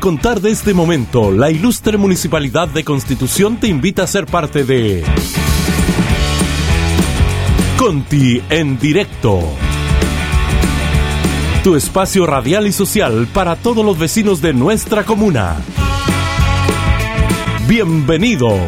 [0.00, 5.02] Contar de este momento, la ilustre Municipalidad de Constitución te invita a ser parte de
[7.78, 9.40] Conti en directo.
[11.62, 15.56] Tu espacio radial y social para todos los vecinos de nuestra comuna.
[17.66, 18.60] Bienvenidos.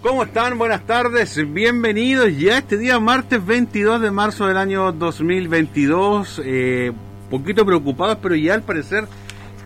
[0.00, 0.58] ¿Cómo están?
[0.58, 6.42] Buenas tardes, bienvenidos ya este día martes 22 de marzo del año 2022.
[6.44, 6.92] Eh,
[7.40, 9.06] poquito preocupados, pero ya al parecer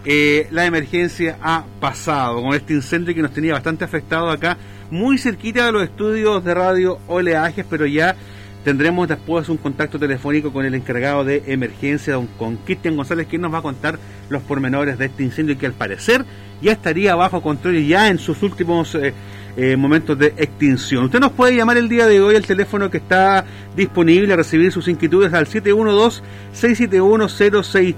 [0.04, 4.56] eh, la emergencia ha pasado con este incendio que nos tenía bastante afectado acá,
[4.90, 8.16] muy cerquita de los estudios de radio Oleajes, pero ya
[8.64, 13.52] tendremos después un contacto telefónico con el encargado de emergencia, con Cristian González, quien nos
[13.52, 16.24] va a contar los pormenores de este incendio que al parecer
[16.60, 19.14] ya estaría bajo control y ya en sus últimos eh,
[19.60, 21.06] eh, momentos de extinción.
[21.06, 24.70] Usted nos puede llamar el día de hoy al teléfono que está disponible a recibir
[24.70, 27.96] sus inquietudes al 712-671-063,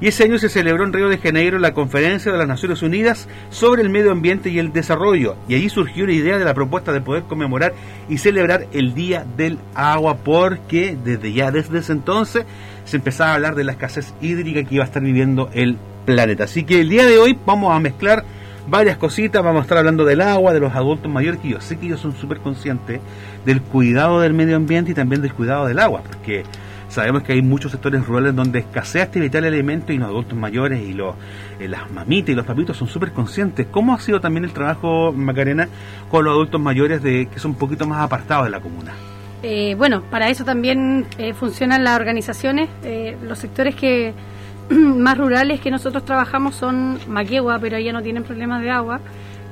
[0.00, 3.28] y ese año se celebró en Río de Janeiro la conferencia de las Naciones Unidas
[3.50, 6.92] sobre el medio ambiente y el desarrollo y allí surgió la idea de la propuesta
[6.92, 7.74] de poder conmemorar
[8.08, 12.44] y celebrar el Día del Agua porque desde ya desde ese entonces
[12.88, 15.76] se empezaba a hablar de la escasez hídrica que iba a estar viviendo el
[16.06, 16.44] planeta.
[16.44, 18.24] Así que el día de hoy vamos a mezclar
[18.66, 21.76] varias cositas, vamos a estar hablando del agua, de los adultos mayores, que yo sé
[21.78, 23.00] que ellos son súper conscientes
[23.44, 26.44] del cuidado del medio ambiente y también del cuidado del agua, porque
[26.88, 30.80] sabemos que hay muchos sectores rurales donde escasea este vital elemento y los adultos mayores
[30.80, 31.14] y los,
[31.60, 33.66] eh, las mamitas y los papitos son súper conscientes.
[33.70, 35.68] ¿Cómo ha sido también el trabajo, Macarena,
[36.10, 38.94] con los adultos mayores de que son un poquito más apartados de la comuna?
[39.42, 42.68] Eh, bueno, para eso también eh, funcionan las organizaciones.
[42.82, 44.14] Eh, los sectores que
[44.70, 49.00] más rurales que nosotros trabajamos son Maquegua, pero allá no tienen problemas de agua.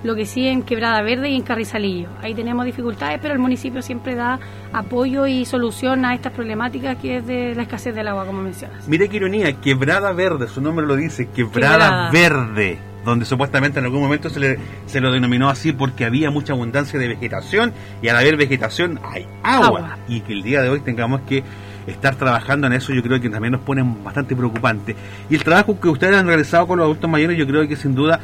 [0.03, 2.09] Lo que sí en Quebrada Verde y en Carrizalillo.
[2.23, 4.39] Ahí tenemos dificultades, pero el municipio siempre da
[4.72, 8.87] apoyo y solución a estas problemáticas que es de la escasez del agua, como mencionas.
[8.87, 12.10] Mire qué ironía, Quebrada Verde, su nombre lo dice, Quebrada.
[12.10, 16.53] Verde donde supuestamente en algún momento se, le, se lo denominó así porque había mucha
[16.53, 17.73] abundancia de vegetación
[18.03, 19.97] y al haber vegetación hay agua.
[20.09, 21.43] Y que el día de hoy tengamos que
[21.87, 24.97] estar trabajando en eso yo creo que también nos pone bastante preocupante.
[25.31, 27.95] Y el trabajo que ustedes han realizado con los adultos mayores yo creo que sin
[27.95, 28.21] duda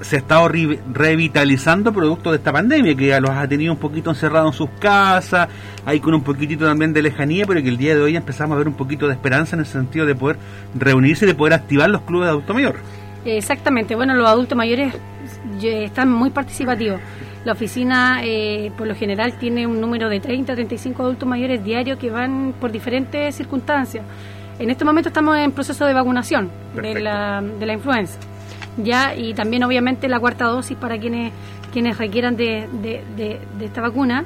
[0.00, 4.10] se ha estado revitalizando producto de esta pandemia, que ya los ha tenido un poquito
[4.10, 5.48] encerrados en sus casas,
[5.84, 8.58] hay con un poquitito también de lejanía, pero que el día de hoy empezamos a
[8.58, 10.36] ver un poquito de esperanza en el sentido de poder
[10.78, 12.76] reunirse y de poder activar los clubes de adulto mayor.
[13.24, 14.94] Exactamente, bueno, los adultos mayores
[15.62, 17.00] están muy participativos.
[17.44, 21.98] La oficina, eh, por lo general, tiene un número de 30 35 adultos mayores diarios
[21.98, 24.04] que van por diferentes circunstancias.
[24.58, 28.18] En este momento estamos en proceso de vacunación de la, de la influenza.
[28.76, 31.32] Ya, y también, obviamente, la cuarta dosis para quienes,
[31.72, 34.24] quienes requieran de, de, de esta vacuna.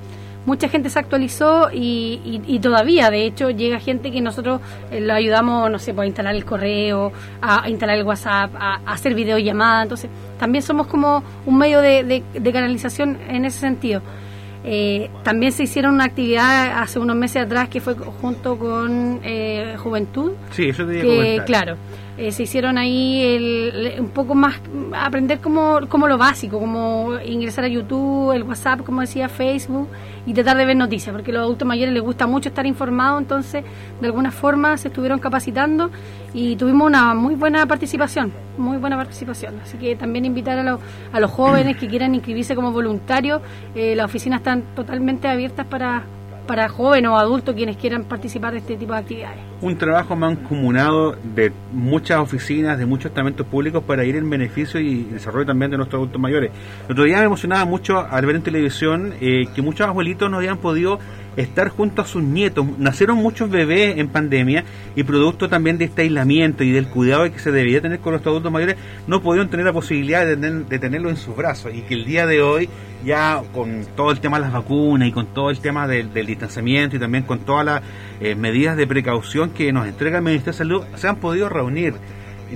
[0.47, 5.71] Mucha gente se actualizó y, todavía, de hecho, llega gente que nosotros eh, lo ayudamos,
[5.71, 7.13] no sé, pues, a instalar el correo,
[7.43, 9.83] a, instalar el WhatsApp, a, hacer videollamadas.
[9.83, 14.01] Entonces, también somos como un medio de, canalización en ese sentido.
[15.23, 19.21] también se hicieron una actividad hace unos meses atrás que fue junto con
[19.77, 20.33] Juventud.
[20.53, 21.77] Sí, eso te que, Claro,
[22.19, 24.61] eh, se hicieron ahí el, un poco más,
[24.93, 29.89] aprender como, como lo básico, como ingresar a YouTube, el WhatsApp, como decía, Facebook,
[30.27, 33.23] y tratar de ver noticias, porque a los adultos mayores les gusta mucho estar informados,
[33.23, 33.65] entonces
[34.01, 35.91] de alguna forma se estuvieron capacitando
[36.35, 39.61] y tuvimos una muy buena participación, muy buena participación.
[39.63, 40.79] Así que también invitar a,
[41.13, 43.41] a los jóvenes que quieran inscribirse como voluntarios,
[43.77, 46.03] eh, las oficinas están totalmente abiertas para
[46.49, 49.39] para jóvenes o adultos quienes quieran participar de este tipo de actividades.
[49.61, 55.05] Un trabajo mancomunado de muchas oficinas, de muchos estamentos públicos para ir en beneficio y
[55.05, 56.51] desarrollo también de nuestros adultos mayores.
[56.87, 60.39] El otro día me emocionaba mucho al ver en televisión eh, que muchos abuelitos no
[60.39, 60.99] habían podido
[61.39, 62.67] estar junto a sus nietos.
[62.79, 64.65] Nacieron muchos bebés en pandemia
[64.97, 68.27] y producto también de este aislamiento y del cuidado que se debía tener con los
[68.27, 68.77] adultos mayores,
[69.07, 72.27] no pudieron tener la posibilidad de, de tenerlo en sus brazos y que el día
[72.27, 72.69] de hoy
[73.05, 76.97] ya con todo el tema de las vacunas y con todo el tema del, distanciamiento
[76.97, 77.83] y también con todas las
[78.21, 81.95] eh, medidas de precaución que nos entrega el Ministerio de Salud, se han podido reunir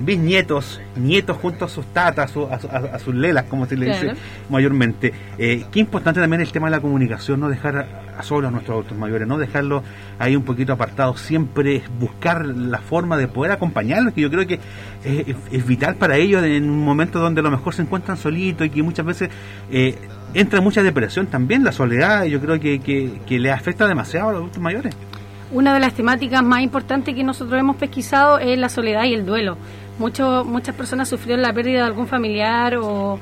[0.01, 4.13] bisnietos, nietos junto a sus tatas, a, sus lelas, como se le dice
[4.49, 5.13] mayormente.
[5.37, 8.75] Eh, qué importante también el tema de la comunicación, no dejar a, solos a nuestros
[8.75, 9.83] adultos mayores, no dejarlos
[10.19, 14.59] ahí un poquito apartados, siempre buscar la forma de poder acompañarlos, que yo creo que
[15.03, 18.69] es, vital para ellos en un momento donde a lo mejor se encuentran solitos y
[18.69, 19.29] que muchas veces
[19.71, 19.97] eh,
[20.33, 24.31] entra mucha depresión también, la soledad, yo creo que, que, que le afecta demasiado a
[24.33, 24.95] los adultos mayores.
[25.53, 29.23] Una de las temáticas más importantes que nosotros hemos pesquisado es la soledad y el
[29.23, 29.57] duelo
[29.99, 33.19] mucho, muchas personas sufrieron la pérdida de algún familiar o,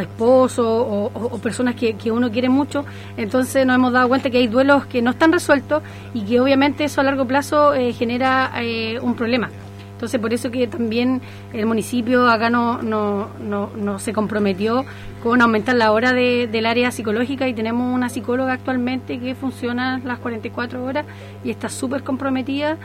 [0.00, 2.84] esposo o, personas que, que, uno quiere mucho,
[3.16, 5.82] entonces nos hemos dado cuenta que hay duelos que no están resueltos
[6.12, 9.50] y que obviamente eso a largo plazo eh, genera eh, un problema.
[9.92, 11.20] Entonces por eso que también
[11.52, 14.84] el municipio acá no, no, no, no se comprometió
[15.24, 20.00] con aumentar la hora de, del área psicológica y tenemos una psicóloga actualmente que funciona
[20.04, 21.04] las 44 horas
[21.42, 22.76] y está súper comprometida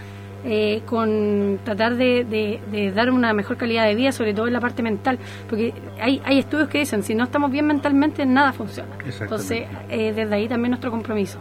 [0.46, 4.84] eh, con tratar de, dar una mejor calidad de vida, sobre todo en la parte
[4.84, 5.18] mental,
[5.50, 8.90] porque hay, hay estudios que dicen, si no estamos bien mentalmente, nada funciona.
[9.20, 11.40] Entonces, eh, desde ahí también nuestro compromiso.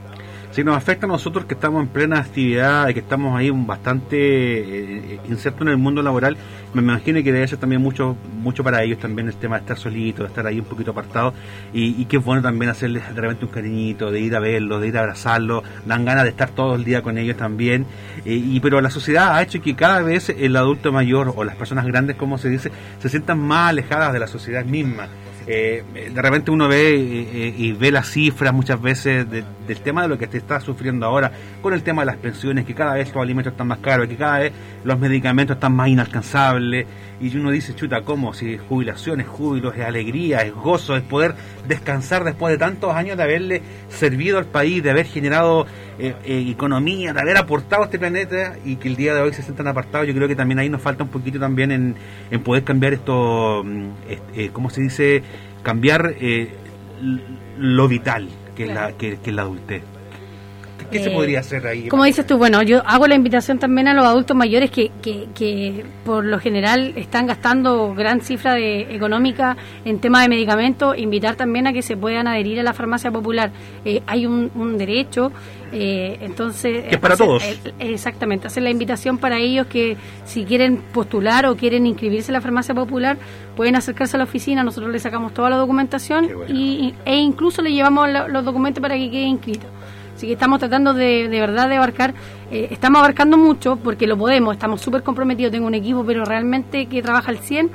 [0.52, 4.18] Si nos afecta a nosotros que estamos en plena actividad y que estamos ahí bastante
[4.18, 6.36] eh, insertos en el mundo laboral,
[6.74, 9.78] me imagino que debe ser también mucho mucho para ellos también el tema de estar
[9.78, 11.32] solito, de estar ahí un poquito apartado
[11.72, 14.88] y, que es bueno también hacerles de repente un cariñito, de ir a verlos, de
[14.88, 17.86] ir a abrazarlos, dan ganas de estar todo el día con ellos también.
[18.26, 21.56] Eh, y Pero la sociedad ha hecho que cada vez el adulto mayor o las
[21.56, 25.08] personas grandes, como se dice, se sientan más alejadas de la sociedad misma.
[25.46, 25.82] Eh,
[26.14, 29.26] de repente uno ve eh, eh, y ve las cifras muchas veces
[29.66, 32.64] del tema de lo que te está sufriendo ahora, con el tema de las pensiones,
[32.64, 34.52] que cada vez los alimentos están más caros, que cada vez
[34.84, 36.86] los medicamentos están más inalcanzables,
[37.20, 38.34] y uno dice, chuta, ¿cómo?
[38.34, 41.34] Si jubilación es júbilo, es alegría, es gozo, es poder
[41.68, 45.66] descansar después de tantos años de haberle servido al país, de haber generado
[46.24, 49.68] economía, de haber aportado a este planeta y que el día de hoy se sientan
[49.68, 51.94] apartados, yo creo que también ahí nos falta un poquito también en,
[52.30, 53.90] en poder cambiar esto, mm,
[54.52, 55.22] ¿cómo se dice?
[55.62, 56.50] cambiar eh,
[57.58, 59.82] lo vital que, la, que, la adultez.
[60.92, 61.88] ¿Qué se podría hacer ahí?
[61.88, 65.28] Como dices tú, bueno, yo hago la invitación también a los adultos mayores que, que,
[65.34, 71.36] que por lo general están gastando gran cifra de, económica en tema de medicamentos, invitar
[71.36, 73.50] también a que se puedan adherir a la farmacia popular.
[74.06, 75.32] hay un, un derecho
[75.72, 77.42] eh, entonces, es para todos.
[77.78, 79.96] exactamente, hacer la invitación para ellos que
[80.26, 83.16] si quieren postular o quieren inscribirse en la farmacia popular,
[83.56, 87.72] pueden acercarse a la oficina, nosotros les sacamos toda la documentación y, e incluso le
[87.72, 89.66] llevamos los documentos para que quede inscrito.
[90.14, 92.14] Así que estamos tratando de, de verdad de abarcar,
[92.50, 96.86] eh, estamos abarcando mucho porque lo podemos, estamos súper comprometidos, tengo un equipo, pero realmente
[96.86, 97.70] que trabaja al 100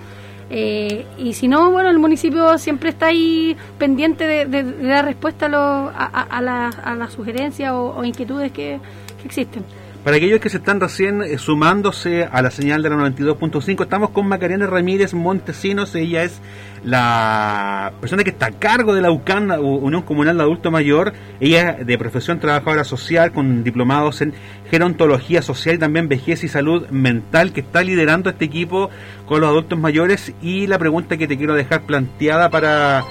[0.50, 6.22] eh, y si no, bueno, el municipio siempre está ahí pendiente de, dar respuesta a,
[6.22, 8.79] a, las sugerencias o, inquietudes que
[9.25, 9.65] existen.
[10.04, 14.12] Para aquellos que se están recién eh, sumándose a la señal de la 92.5, estamos
[14.12, 15.94] con Macarena Ramírez Montesinos.
[15.96, 16.39] Ella es
[16.84, 21.12] la persona que está a cargo de la UCAN, Unión Comunal de Adulto Mayor.
[21.42, 24.34] Ella de profesión trabajadora social con diplomados en
[24.72, 28.89] gerontología social y también vejez y salud mental, que está liderando este equipo
[29.25, 30.34] con los adultos mayores.
[30.42, 33.04] Y la pregunta que te quiero dejar planteada para,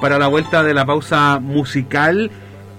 [0.00, 2.30] para la vuelta de la pausa musical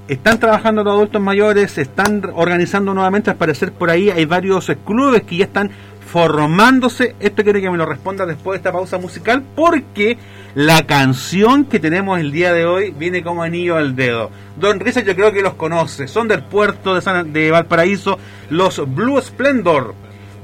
[0.09, 4.71] están trabajando los adultos mayores, se están organizando nuevamente, al parecer por ahí hay varios
[4.85, 5.69] clubes que ya están
[6.11, 7.15] formándose.
[7.19, 10.17] Esto quiero que me lo responda después de esta pausa musical, porque
[10.55, 14.31] la canción que tenemos el día de hoy viene como anillo al dedo.
[14.59, 18.17] Don Risa yo creo que los conoce, son del puerto de, San, de Valparaíso,
[18.49, 19.93] los Blue Splendor.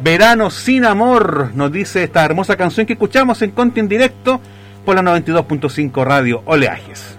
[0.02, 4.40] Verano sin amor, nos dice esta hermosa canción que escuchamos en Conti en directo
[4.86, 7.18] por la 92.5 Radio Oleajes.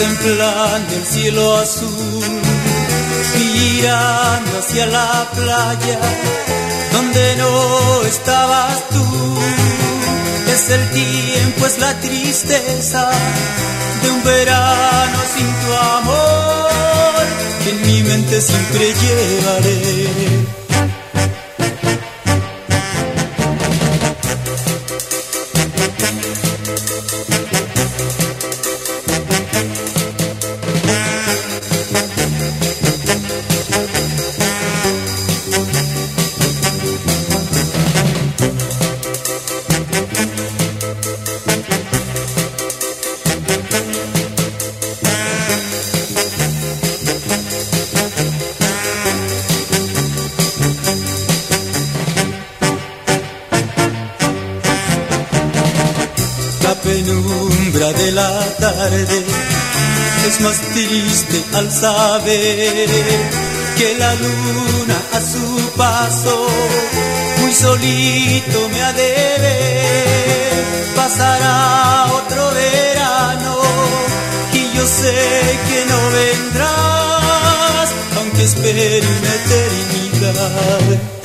[0.00, 2.24] Contemplando el cielo azul,
[3.36, 5.98] mirando hacia la playa
[6.92, 9.04] donde no estabas tú.
[10.52, 13.10] Es el tiempo, es la tristeza
[14.02, 17.26] de un verano sin tu amor,
[17.62, 20.39] que en mi mente siempre llevaré
[60.26, 62.88] es más triste al saber
[63.76, 66.48] que la luna a su paso
[67.40, 70.64] muy solito me ha de ver.
[70.96, 73.58] Pasará otro verano
[74.54, 81.19] y yo sé que no vendrás, aunque espere una eternidad.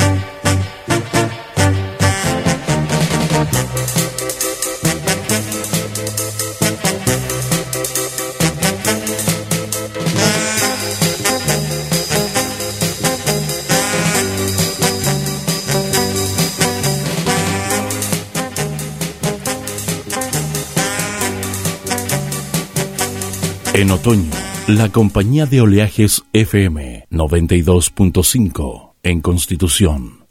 [23.86, 24.32] En otoño,
[24.66, 30.26] la compañía de oleajes FM 92.5 en Constitución.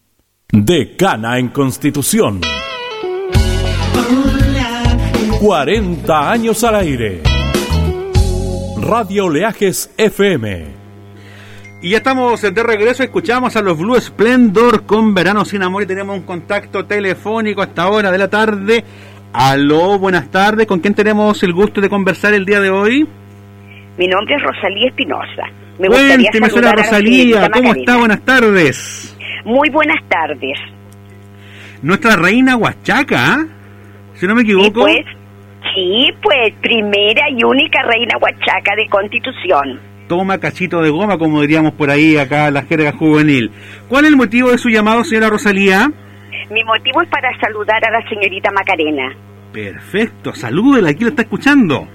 [0.51, 2.41] Decana en Constitución.
[5.41, 7.23] 40 años al aire.
[8.81, 10.65] Radio Oleajes FM.
[11.81, 15.87] Y ya estamos de regreso, escuchamos a los Blue Splendor con Verano sin Amor y
[15.87, 18.85] tenemos un contacto telefónico a esta hora de la tarde.
[19.33, 23.09] Aló, buenas tardes, ¿con quién tenemos el gusto de conversar el día de hoy?
[23.97, 25.45] Mi nombre es Rosalía Espinosa.
[25.79, 27.97] Me Cuénteme, señora Rosalía, ¿cómo está?
[27.97, 29.17] Buenas tardes.
[29.45, 30.59] Muy buenas tardes.
[31.83, 33.47] Nuestra reina Huachaca,
[34.15, 34.81] si no me equivoco.
[34.81, 35.05] pues,
[35.75, 39.81] sí, pues, primera y única reina Huachaca de Constitución.
[40.09, 43.51] toma cachito de goma, como diríamos por ahí acá la jerga juvenil.
[43.89, 45.91] ¿Cuál es el motivo de su llamado, señora Rosalía?
[46.51, 49.15] Mi motivo es para saludar a la señorita Macarena.
[49.53, 51.89] Perfecto, salúdela, aquí la está escuchando.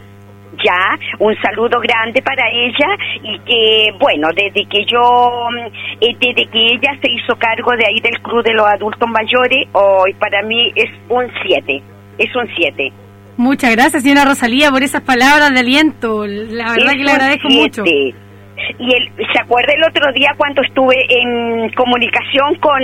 [0.63, 2.87] Ya, un saludo grande para ella
[3.23, 5.67] y que, bueno, desde que yo, mm,
[6.01, 9.67] eh, desde que ella se hizo cargo de ahí del Club de los Adultos Mayores,
[9.71, 11.81] hoy para mí es un 7,
[12.17, 12.91] es un 7.
[13.37, 16.27] Muchas gracias, señora Rosalía, por esas palabras de aliento.
[16.27, 17.83] La verdad que le agradezco mucho.
[18.77, 22.79] Y él, ¿se acuerda el otro día cuando estuve en comunicación con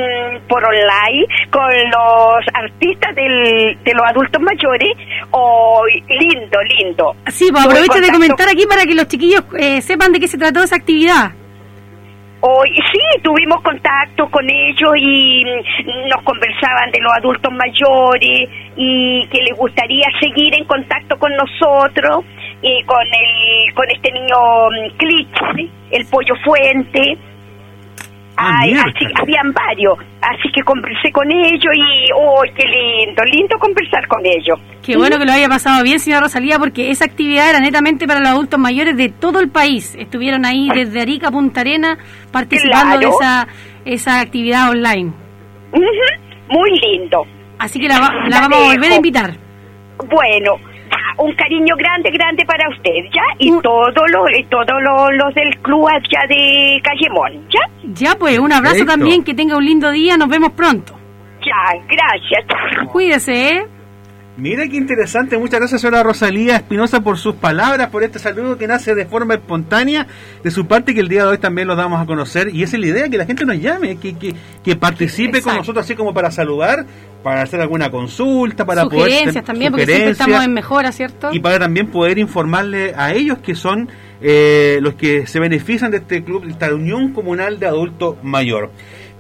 [0.48, 4.90] por online con los artistas del, de los adultos mayores?
[5.32, 7.16] Oh, lindo, lindo.
[7.28, 10.38] Sí, pues aprovecho de comentar aquí para que los chiquillos eh, sepan de qué se
[10.38, 11.32] trató esa actividad.
[12.48, 18.48] Hoy sí, tuvimos contacto con ellos y nos conversaban de los adultos mayores
[18.78, 22.24] y que les gustaría seguir en contacto con nosotros
[22.62, 24.38] y con el con este niño
[24.70, 27.18] mm, Clich, el pollo fuente.
[28.38, 33.24] Ah, Ay, así, habían varios, así que conversé con ellos y, ¡oh, qué lindo!
[33.24, 34.60] Lindo conversar con ellos.
[34.84, 38.20] Qué bueno que lo haya pasado bien, señora Rosalía, porque esa actividad era netamente para
[38.20, 39.96] los adultos mayores de todo el país.
[39.98, 41.98] Estuvieron ahí desde Arica a Punta Arena
[42.32, 43.48] participando de esa,
[43.86, 45.14] esa actividad online.
[46.50, 47.26] Muy lindo.
[47.58, 49.34] Así que la, la vamos a volver a invitar.
[49.98, 50.58] Bueno,
[51.18, 53.24] un cariño grande, grande para usted, ¿ya?
[53.40, 54.82] Y todos los todos
[55.14, 57.62] los del club allá de Callemón, ¿ya?
[57.94, 58.94] Ya, pues, un abrazo Perfecto.
[58.94, 60.94] también, que tenga un lindo día, nos vemos pronto.
[61.42, 62.92] Ya, gracias.
[62.92, 63.66] Cuídese, ¿eh?
[64.38, 68.68] Mira qué interesante, muchas gracias señora Rosalía Espinosa por sus palabras, por este saludo que
[68.68, 70.08] nace de forma espontánea
[70.44, 72.76] de su parte que el día de hoy también lo damos a conocer y esa
[72.76, 75.96] es la idea, que la gente nos llame, que, que, que participe con nosotros así
[75.96, 76.86] como para saludar,
[77.24, 79.10] para hacer alguna consulta, para poder...
[79.10, 81.30] Sugerencias también, porque siempre sugerencias, estamos en mejora, ¿cierto?
[81.32, 83.88] y para también poder informarle a ellos que son
[84.22, 88.70] eh, los que se benefician de este club, de esta Unión Comunal de Adulto Mayor.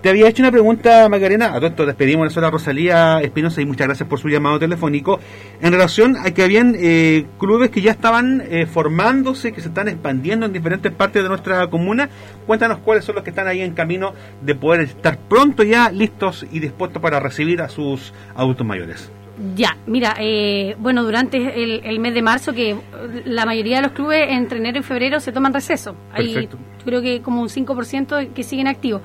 [0.05, 3.63] Te había hecho una pregunta, Macarena, a todo esto despedimos a la señora Rosalía Espinosa
[3.63, 5.19] y muchas gracias por su llamado telefónico,
[5.59, 9.87] en relación a que habían eh, clubes que ya estaban eh, formándose, que se están
[9.87, 12.07] expandiendo en diferentes partes de nuestra comuna.
[12.45, 14.13] Cuéntanos cuáles son los que están ahí en camino
[14.43, 19.11] de poder estar pronto ya listos y dispuestos para recibir a sus adultos mayores.
[19.55, 22.77] Ya, mira, eh, bueno, durante el, el mes de marzo, que
[23.25, 25.95] la mayoría de los clubes entre enero y febrero se toman receso.
[26.13, 26.59] Hay, Perfecto.
[26.77, 29.01] yo creo que como un 5% que siguen activos.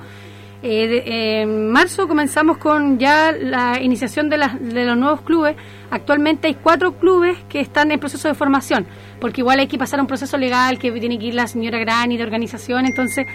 [0.63, 5.55] Eh, de- en marzo comenzamos con ya la iniciación de, las- de los nuevos clubes.
[5.89, 8.85] Actualmente hay cuatro clubes que están en proceso de formación,
[9.19, 12.15] porque igual hay que pasar un proceso legal que tiene que ir la señora Grani
[12.15, 12.85] de organización.
[12.85, 13.25] Entonces,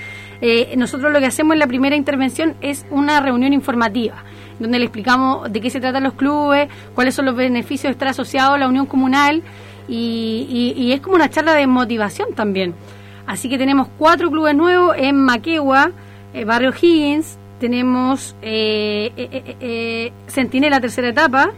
[0.41, 4.23] eh, nosotros lo que hacemos en la primera intervención es una reunión informativa,
[4.61, 8.07] donde le explicamos de qué se tratan los clubes, cuáles son los beneficios de estar
[8.09, 9.43] asociados a la unión comunal,
[9.89, 12.75] y- y es como una charla de motivación también.
[13.27, 15.91] Así que tenemos cuatro clubes nuevos en Maquegua,
[16.37, 21.51] eh, Barrio Higgins, tenemos eh, eh, eh, Centinela tercera etapa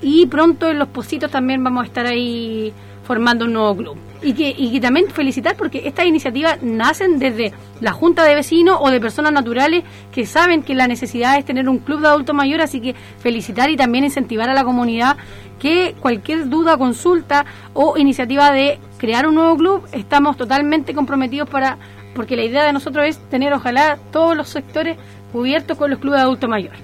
[0.00, 2.72] y pronto en Los Positos también vamos a estar ahí
[3.04, 3.96] formando un nuevo club.
[4.22, 8.78] Y que, y que también felicitar porque estas iniciativas nacen desde la Junta de Vecinos
[8.80, 12.34] o de personas naturales que saben que la necesidad es tener un club de adultos
[12.34, 15.18] mayores, así que felicitar y también incentivar a la comunidad
[15.58, 21.76] que cualquier duda, consulta o iniciativa de crear un nuevo club, estamos totalmente comprometidos para,
[22.14, 24.96] porque la idea de nosotros es tener ojalá todos los sectores
[25.32, 26.80] cubiertos con los clubes de adultos mayores.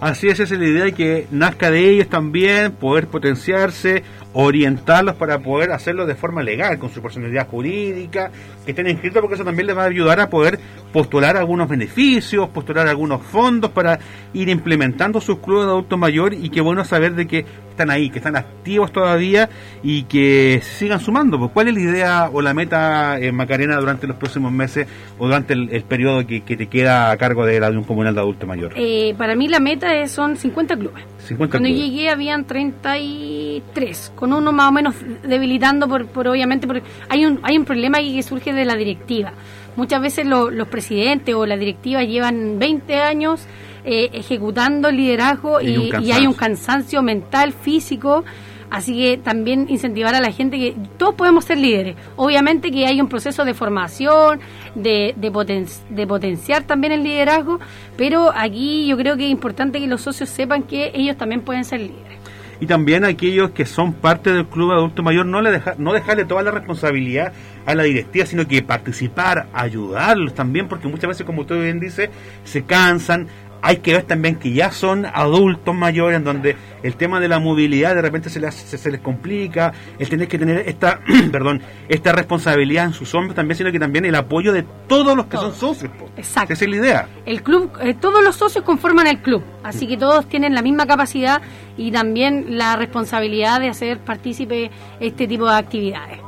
[0.00, 5.14] Así es, esa es la idea y que nazca de ellos también, poder potenciarse, orientarlos
[5.14, 8.30] para poder hacerlo de forma legal, con su personalidad jurídica,
[8.64, 10.58] que estén inscritos, porque eso también les va a ayudar a poder
[10.94, 13.98] postular algunos beneficios, postular algunos fondos para
[14.32, 18.10] ir implementando sus clubes de adulto mayor y qué bueno saber de que están ahí,
[18.10, 19.48] que están activos todavía
[19.82, 21.36] y que sigan sumando.
[21.36, 24.86] Pues, ¿Cuál es la idea o la meta, eh, Macarena, durante los próximos meses
[25.18, 28.14] o durante el, el periodo que, que te queda a cargo de la Unión Comunal
[28.14, 28.74] de Adulto Mayor?
[28.76, 31.02] Eh, para mí la meta es, son 50 clubes.
[31.26, 31.90] 50 Cuando clubes.
[31.90, 37.40] llegué habían 33, con uno más o menos debilitando por, por obviamente porque hay un
[37.42, 39.32] hay un problema que surge de la directiva.
[39.76, 43.46] Muchas veces lo- los presidentes o la directiva llevan 20 años
[43.84, 46.14] eh, ejecutando el liderazgo Y hay un y, y cansancio.
[46.14, 48.24] hay un cansancio mental, físico.
[48.70, 51.94] Así que también incentivar a la gente que todos podemos ser líderes.
[52.16, 54.40] Obviamente que hay un proceso de formación,
[54.74, 57.60] de, de, poten- de potenciar también el liderazgo,
[57.96, 61.64] pero aquí yo creo que es importante que los socios sepan que ellos también pueden
[61.64, 62.18] ser líderes.
[62.64, 66.24] Y también aquellos que son parte del club adulto mayor, no, le deja, no dejarle
[66.24, 67.34] toda la responsabilidad
[67.66, 72.08] a la directiva, sino que participar, ayudarlos también, porque muchas veces, como usted bien dice,
[72.44, 73.28] se cansan,
[73.64, 77.38] hay que ver también que ya son adultos mayores, en donde el tema de la
[77.38, 81.00] movilidad de repente se les, se, les complica, el tener que tener esta,
[81.32, 85.26] perdón, esta responsabilidad en sus hombros también, sino que también el apoyo de todos los
[85.26, 85.90] que son socios.
[86.14, 86.52] Exacto.
[86.52, 87.08] Esa es la idea.
[87.24, 90.86] El club, eh, todos los socios conforman el club, así que todos tienen la misma
[90.86, 91.40] capacidad
[91.78, 96.18] y también la responsabilidad de hacer partícipe este tipo de actividades.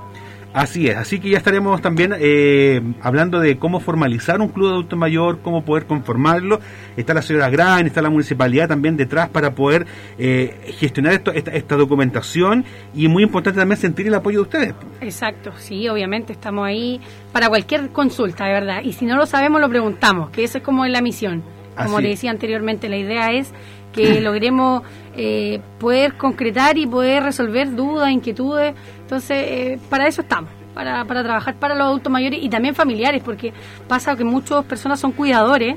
[0.56, 4.72] Así es, así que ya estaremos también eh, hablando de cómo formalizar un club de
[4.72, 6.60] adulto mayor, cómo poder conformarlo.
[6.96, 11.76] Está la señora Gran, está la municipalidad también detrás para poder eh, gestionar esto, esta,
[11.76, 12.64] documentación
[12.94, 14.74] y muy importante también sentir el apoyo de ustedes.
[15.02, 18.80] Exacto, sí, obviamente estamos ahí para cualquier consulta, de verdad.
[18.82, 21.42] Y si no lo sabemos, lo preguntamos, que esa es como la misión.
[21.76, 23.52] Como le decía anteriormente, la idea es
[23.96, 24.82] que logremos
[25.16, 28.74] eh, poder concretar y poder resolver dudas, inquietudes.
[29.00, 33.22] Entonces, eh, para eso estamos, para, para trabajar para los adultos mayores y también familiares,
[33.24, 33.52] porque
[33.88, 35.76] pasa que muchas personas son cuidadores.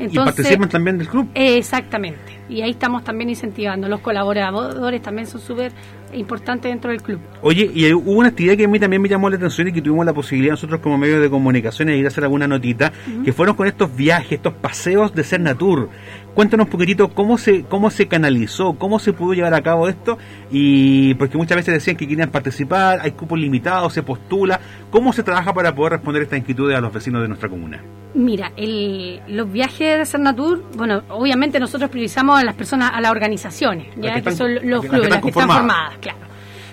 [0.00, 1.28] Entonces, y participan también del club.
[1.34, 2.38] exactamente.
[2.48, 3.88] Y ahí estamos también incentivando.
[3.88, 5.72] Los colaboradores también son súper
[6.14, 7.20] importantes dentro del club.
[7.42, 9.82] Oye, y hubo una actividad que a mí también me llamó la atención y que
[9.82, 12.92] tuvimos la posibilidad nosotros como medio de comunicación de ir a hacer alguna notita,
[13.24, 15.90] que fueron con estos viajes, estos paseos de Ser Natur.
[16.38, 20.18] Cuéntanos un poquitito cómo se, cómo se canalizó, cómo se pudo llevar a cabo esto,
[20.52, 25.24] y porque muchas veces decían que querían participar, hay cupos limitados, se postula, ¿cómo se
[25.24, 27.82] trabaja para poder responder esta inquietud a los vecinos de nuestra comuna?
[28.14, 33.88] Mira, los viajes de Cernatur, bueno, obviamente nosotros priorizamos a las personas, a las organizaciones,
[33.96, 36.27] ya que, son los clubes, las que están formadas, claro.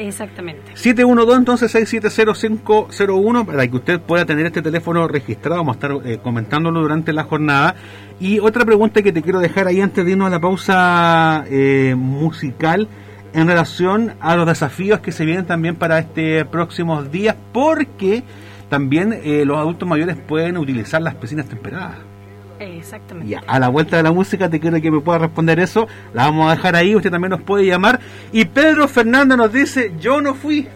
[0.00, 0.72] Exactamente.
[0.74, 6.18] 712 entonces 670501 para que usted pueda tener este teléfono registrado, vamos a estar eh,
[6.22, 7.74] comentándolo durante la jornada.
[8.18, 11.94] Y otra pregunta que te quiero dejar ahí antes de irnos a la pausa eh,
[11.96, 12.88] musical
[13.34, 18.24] en relación a los desafíos que se vienen también para este próximos días, porque
[18.70, 22.09] también eh, los adultos mayores pueden utilizar las piscinas temperadas.
[22.60, 23.40] Exactamente.
[23.46, 25.88] a la vuelta de la música te quiero que me pueda responder eso.
[26.12, 28.00] La vamos a dejar ahí, usted también nos puede llamar.
[28.32, 30.68] Y Pedro Fernando nos dice, yo no fui.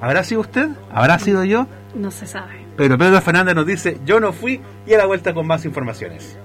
[0.00, 0.68] ¿Habrá sido usted?
[0.92, 1.66] ¿Habrá sido yo?
[1.94, 2.64] No se sabe.
[2.76, 6.38] Pero Pedro Fernández nos dice, yo no fui y a la vuelta con más informaciones.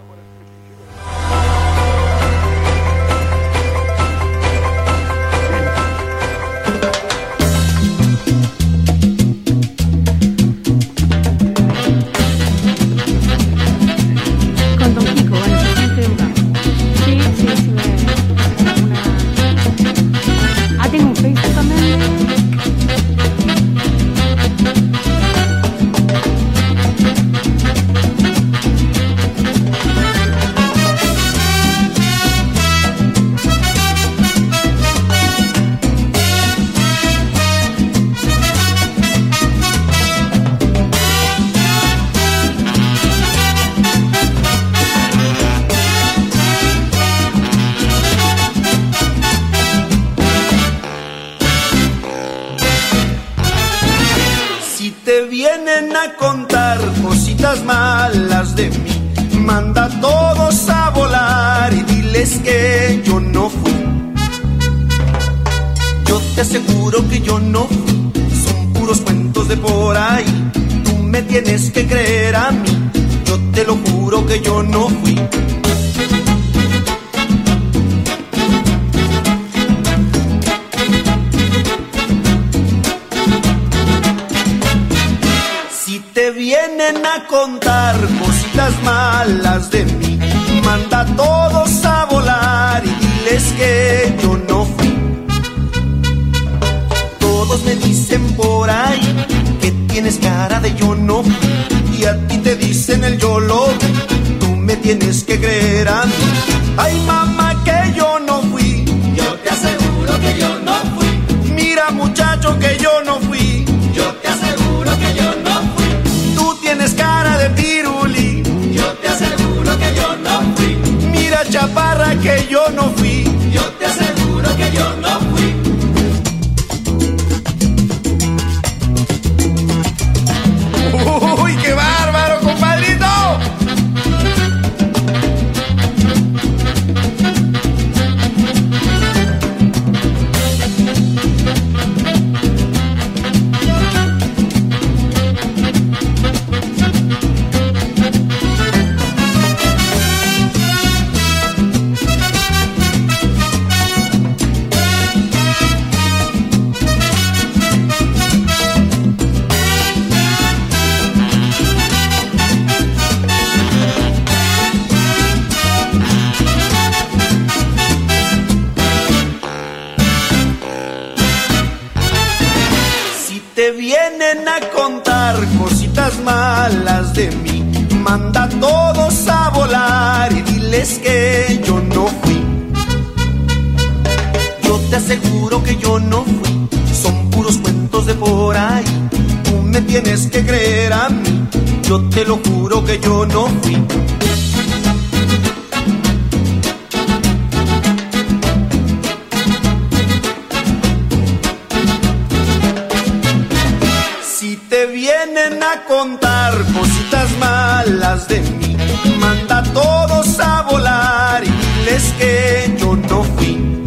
[212.00, 213.84] Diles que yo no fui.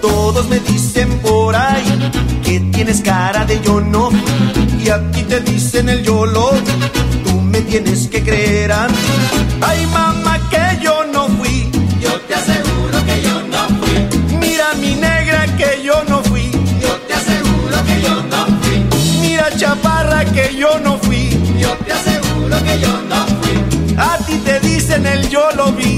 [0.00, 2.10] Todos me dicen por ahí
[2.44, 6.52] que tienes cara de yo no fui, y a ti te dicen el yo lo
[6.52, 6.60] vi.
[7.24, 8.94] Tú me tienes que creer a mí.
[9.60, 11.70] Ay mamá que yo no fui.
[12.00, 14.36] Yo te aseguro que yo no fui.
[14.38, 16.50] Mira mi negra que yo no fui.
[16.80, 18.78] Yo te aseguro que yo no fui.
[19.20, 21.30] Mira chaparra que yo no fui.
[21.58, 23.96] Yo te aseguro que yo no fui.
[23.96, 25.95] A ti te dicen el yo lo vi.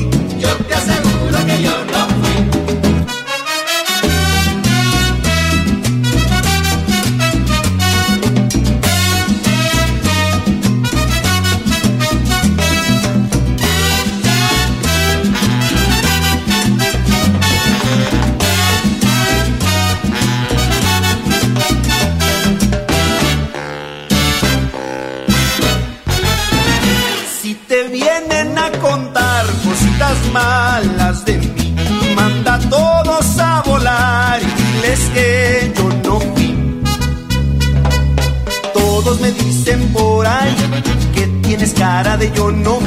[41.99, 42.79] Cara de yo no.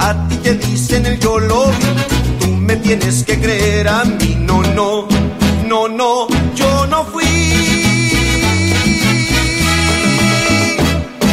[0.00, 1.90] A ti te dicen el yo lo vi.
[2.40, 4.36] Tú me tienes que creer a mí.
[4.38, 5.08] No, no,
[5.66, 7.24] no, no, yo no fui.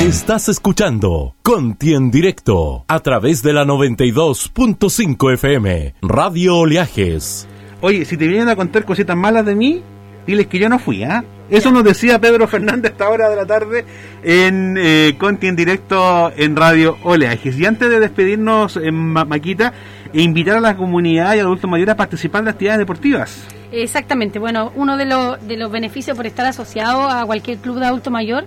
[0.08, 7.48] Estás escuchando Conti en directo a través de la 92.5 FM Radio Oleajes.
[7.82, 9.84] Oye, si te vienen a contar cositas malas de mí,
[10.26, 11.24] diles que yo no fui, ¿ah?
[11.50, 13.84] Eso nos decía Pedro Fernández a esta hora de la tarde
[14.24, 17.60] en eh, Conti en directo en Radio Oleajes.
[17.60, 19.74] Y antes de despedirnos, en Maquita,
[20.14, 23.48] e invitar a la comunidad y a adultos mayores a participar de actividades deportivas.
[23.74, 27.86] Exactamente, bueno, uno de, los de los beneficios por estar asociado a cualquier club de
[27.86, 28.46] adulto mayor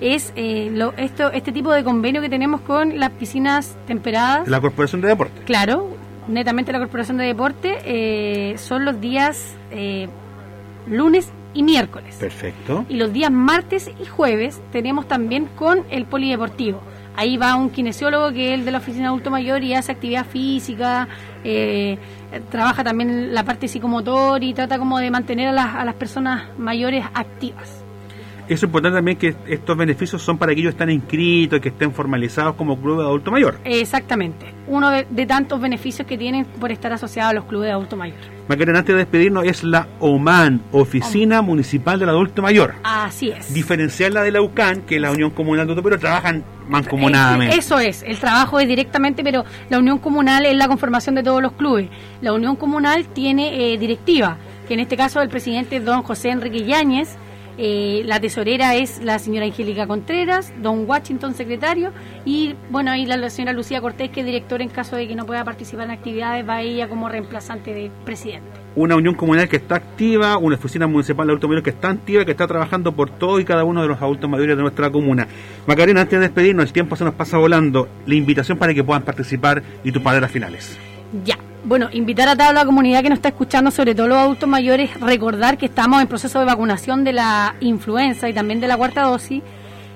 [0.00, 4.46] es eh, lo, esto, este tipo de convenio que tenemos con las piscinas temperadas.
[4.46, 5.42] La Corporación de Deporte.
[5.44, 5.96] Claro,
[6.28, 10.08] netamente la Corporación de Deporte, eh, son los días eh,
[10.86, 12.16] lunes y miércoles.
[12.16, 12.84] Perfecto.
[12.88, 16.80] Y los días martes y jueves tenemos también con el polideportivo.
[17.16, 19.92] Ahí va un kinesiólogo que es el de la oficina de adulto mayor y hace
[19.92, 21.08] actividad física,
[21.44, 21.96] eh,
[22.50, 26.44] trabaja también la parte psicomotor y trata como de mantener a las, a las personas
[26.58, 27.85] mayores activas.
[28.48, 32.54] Es importante también que estos beneficios son para aquellos que están inscritos, que estén formalizados
[32.54, 33.58] como club de adulto mayor.
[33.64, 37.72] Exactamente, uno de, de tantos beneficios que tienen por estar asociados a los clubes de
[37.72, 38.18] adulto mayor.
[38.48, 42.74] Macarena, antes de despedirnos, es la OMAN, Oficina Municipal del Adulto Mayor.
[42.84, 43.52] Así es.
[43.52, 47.56] Diferenciar la de la UCAN, que es la Unión Comunal de Adulto, pero trabajan mancomunadamente.
[47.56, 51.22] Eh, Eso es, el trabajo es directamente, pero la unión comunal es la conformación de
[51.24, 51.88] todos los clubes.
[52.20, 54.36] La unión comunal tiene eh, directiva,
[54.68, 57.16] que en este caso el presidente es don José Enrique Yáñez,
[57.58, 61.92] eh, la tesorera es la señora Angélica Contreras, don Washington secretario
[62.24, 65.14] y bueno ahí la, la señora Lucía Cortés que es directora en caso de que
[65.14, 68.48] no pueda participar en actividades va ella como reemplazante de presidente.
[68.74, 72.24] una unión comunal que está activa, una oficina municipal de adultos mayores que está activa,
[72.24, 75.26] que está trabajando por todo y cada uno de los adultos mayores de nuestra comuna.
[75.66, 79.02] Macarena, antes de despedirnos, el tiempo se nos pasa volando, la invitación para que puedan
[79.02, 80.78] participar y tus palabras finales.
[81.24, 84.48] Ya, bueno, invitar a toda la comunidad que nos está escuchando, sobre todo los adultos
[84.48, 88.76] mayores, recordar que estamos en proceso de vacunación de la influenza y también de la
[88.76, 89.42] cuarta dosis,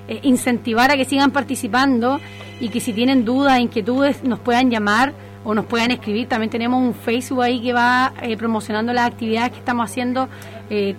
[0.09, 2.19] eh, incentivar a que sigan participando
[2.59, 5.13] y que si tienen dudas, inquietudes, nos puedan llamar
[5.45, 6.29] o nos puedan escribir.
[6.29, 10.29] También tenemos un Facebook ahí que va eh, promocionando las actividades que estamos haciendo
[10.71, 10.97] eh,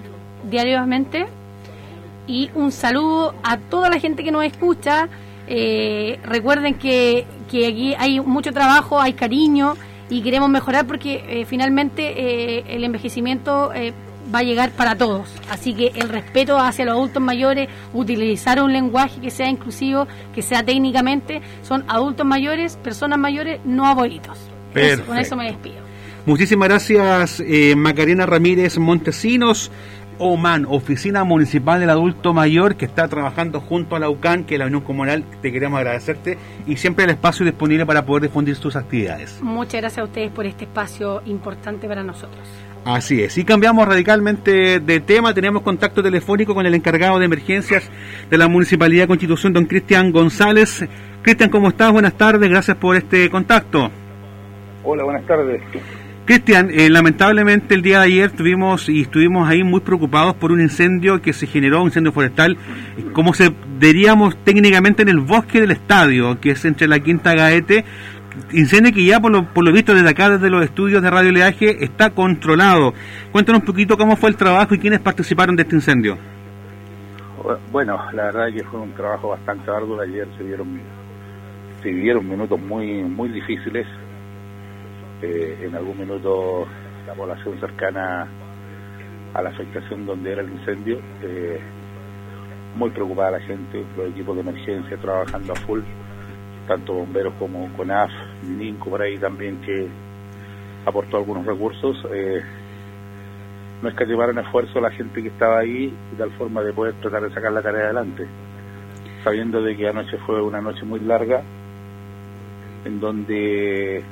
[0.49, 1.27] diariamente.
[2.27, 5.09] Y un saludo a toda la gente que nos escucha.
[6.23, 9.75] Recuerden que, que, aquí hay mucho trabajo, hay cariño
[10.11, 13.71] y queremos mejorar porque finalmente el envejecimiento
[14.33, 15.29] va a llegar para todos.
[15.49, 20.41] Así que el respeto hacia los adultos mayores, utilizar un lenguaje que sea inclusivo, que
[20.41, 24.37] sea técnicamente, son adultos mayores, personas mayores, no abuelitos.
[25.07, 25.81] con eso me despido.
[26.25, 29.71] Muchísimas gracias, eh, Macarena Ramírez Montesinos.
[30.21, 34.59] OMAN, Oficina Municipal del Adulto Mayor, que está trabajando junto a la UCAN, que es
[34.59, 35.23] la Unión Comunal.
[35.41, 39.41] Te queremos agradecerte y siempre el espacio disponible para poder difundir tus actividades.
[39.41, 42.47] Muchas gracias a ustedes por este espacio importante para nosotros.
[42.85, 47.89] Así es, y cambiamos radicalmente de tema, tenemos contacto telefónico con el encargado de emergencias
[48.29, 50.87] de la Municipalidad de Constitución, don Cristian González.
[51.21, 51.91] Cristian, ¿cómo estás?
[51.91, 53.91] Buenas tardes, gracias por este contacto.
[54.83, 55.61] Hola, buenas tardes.
[56.25, 60.61] Cristian, eh, lamentablemente el día de ayer tuvimos y estuvimos ahí muy preocupados por un
[60.61, 62.57] incendio que se generó, un incendio forestal,
[63.13, 67.85] como se diríamos técnicamente en el bosque del estadio, que es entre la Quinta Gaete,
[68.51, 71.31] incendio que ya por lo, por lo visto desde acá, desde los estudios de Radio
[71.31, 72.93] Leaje, está controlado.
[73.31, 76.17] Cuéntanos un poquito cómo fue el trabajo y quiénes participaron de este incendio.
[77.71, 79.99] Bueno, la verdad es que fue un trabajo bastante arduo.
[79.99, 80.79] Ayer se dieron,
[81.81, 83.87] se vivieron minutos muy, muy difíciles.
[85.21, 86.65] Eh, en algún minuto
[87.05, 88.27] la población cercana
[89.33, 91.59] a la afectación donde era el incendio, eh,
[92.75, 95.81] muy preocupada la gente, los equipos de emergencia trabajando a full
[96.67, 98.11] tanto bomberos como CONAF,
[98.43, 99.87] NINCO por ahí también que
[100.85, 101.97] aportó algunos recursos.
[102.13, 102.41] Eh,
[103.81, 106.93] no es que llevaron esfuerzo la gente que estaba ahí de tal forma de poder
[107.01, 108.27] tratar de sacar la tarea adelante,
[109.23, 111.41] sabiendo de que anoche fue una noche muy larga,
[112.85, 114.03] en donde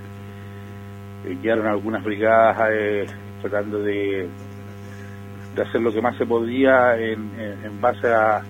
[1.26, 3.06] eh, quedaron algunas brigadas eh,
[3.42, 4.28] tratando de,
[5.56, 8.42] de hacer lo que más se podía en, en, base a,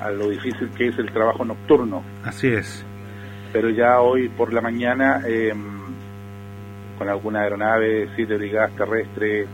[0.00, 2.02] a lo difícil que es el trabajo nocturno.
[2.24, 2.84] Así es
[3.52, 5.52] pero ya hoy por la mañana eh,
[6.98, 9.48] con alguna aeronave, siete brigadas terrestres,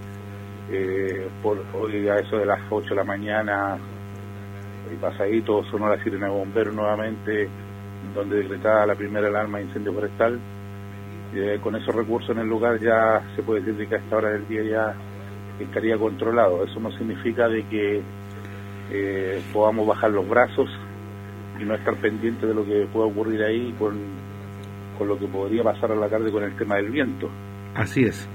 [0.70, 3.78] eh, por, hoy a eso de las 8 de la mañana,
[4.92, 7.48] y pasadito sonó la sirena de bomberos nuevamente,
[8.14, 10.40] donde decretada la primera alarma de incendio forestal.
[11.34, 14.30] Eh, con esos recursos en el lugar ya se puede decir que a esta hora
[14.30, 14.94] del día ya
[15.60, 16.64] estaría controlado.
[16.64, 18.02] Eso no significa de que
[18.90, 20.68] eh, podamos bajar los brazos
[21.60, 23.96] y no estar pendiente de lo que pueda ocurrir ahí con,
[24.98, 27.28] con lo que podría pasar a la tarde con el tema del viento.
[27.74, 28.28] Así es.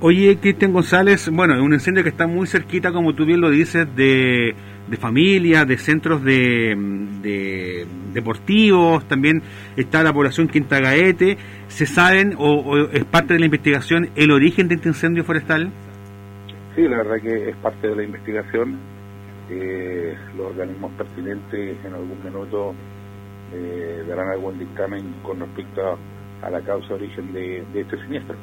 [0.00, 3.50] Oye, Cristian González, bueno, es un incendio que está muy cerquita, como tú bien lo
[3.50, 4.54] dices, de,
[4.88, 6.74] de familias, de centros de,
[7.22, 9.42] de, deportivos, también
[9.76, 11.38] está la población Quinta Gaete.
[11.68, 15.70] ¿Se saben o, es parte de la investigación el origen de este incendio forestal?
[16.74, 18.78] Sí, la verdad que es parte de la investigación
[19.48, 22.74] eh, los organismos pertinentes en algún minuto
[23.54, 25.98] eh, darán algún dictamen con respecto
[26.42, 28.36] a, la causa origen de, este siniestro.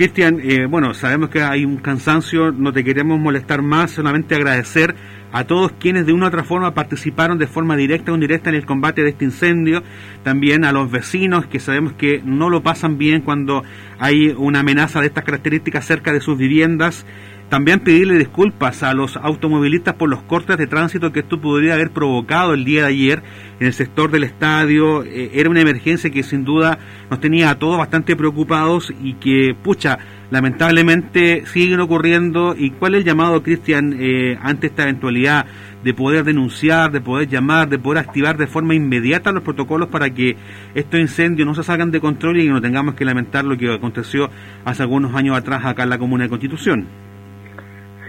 [0.00, 4.94] Cristian, eh, bueno, sabemos que hay un cansancio, no te queremos molestar más, solamente agradecer
[5.30, 8.56] a todos quienes de una u otra forma participaron de forma directa o indirecta en
[8.56, 9.82] el combate de este incendio,
[10.22, 13.62] también a los vecinos que sabemos que no lo pasan bien cuando
[13.98, 17.04] hay una amenaza de estas características cerca de sus viviendas
[17.50, 21.90] también pedirle disculpas a los automovilistas por los cortes de tránsito que esto podría haber
[21.90, 23.22] provocado el día de ayer
[23.58, 25.02] en el sector del estadio.
[25.02, 26.78] Eh, era una emergencia que sin duda
[27.10, 29.98] nos tenía a todos bastante preocupados y que, pucha,
[30.30, 32.54] lamentablemente siguen ocurriendo.
[32.56, 35.44] ¿Y cuál es el llamado, Cristian, eh, ante esta eventualidad
[35.82, 40.08] de poder denunciar, de poder llamar, de poder activar de forma inmediata los protocolos para
[40.10, 40.36] que
[40.76, 44.30] estos incendios no se salgan de control y no tengamos que lamentar lo que aconteció
[44.64, 47.09] hace algunos años atrás acá en la Comuna de Constitución?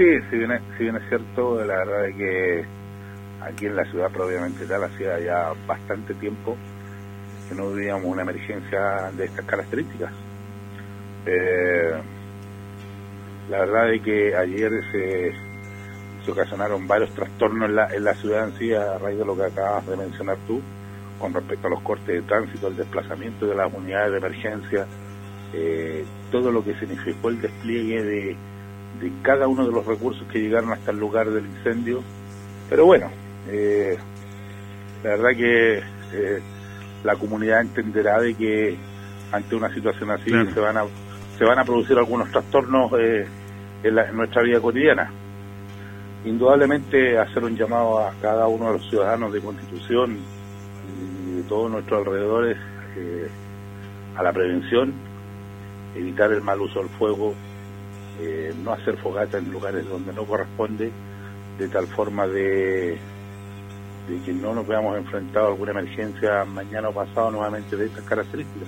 [0.01, 2.65] Sí, si bien, es, si bien es cierto, la verdad es que
[3.39, 6.57] aquí en la ciudad probablemente tal hacía ya bastante tiempo
[7.47, 10.11] que no vivíamos una emergencia de estas características.
[11.27, 11.91] Eh,
[13.51, 15.33] la verdad es que ayer se,
[16.25, 19.37] se ocasionaron varios trastornos en la, en la ciudad en sí a raíz de lo
[19.37, 20.61] que acabas de mencionar tú
[21.19, 24.87] con respecto a los cortes de tránsito, el desplazamiento de las unidades de emergencia,
[25.53, 28.37] eh, todo lo que significó el despliegue de,
[28.99, 32.01] de, cada uno de los recursos que llegaron hasta el lugar del incendio.
[32.69, 33.09] Pero bueno,
[33.49, 33.97] eh,
[35.03, 35.77] la verdad que
[36.13, 36.41] eh,
[37.03, 38.77] la comunidad entenderá de que
[39.31, 40.83] ante una situación así se van a
[41.37, 43.25] se van a producir algunos trastornos en,
[43.83, 45.09] en nuestra vida cotidiana
[46.25, 50.17] indudablemente hacer un llamado a cada uno de los ciudadanos de Constitución
[51.27, 52.57] y de todos nuestros alrededores
[52.95, 53.27] eh,
[54.15, 54.93] a la prevención,
[55.95, 57.33] evitar el mal uso del fuego,
[58.21, 60.91] eh, no hacer fogata en lugares donde no corresponde,
[61.57, 62.97] de tal forma de,
[64.07, 68.03] de que no nos veamos enfrentados a alguna emergencia mañana o pasado nuevamente de estas
[68.05, 68.67] características.